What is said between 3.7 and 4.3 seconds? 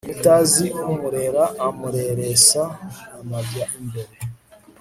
imbere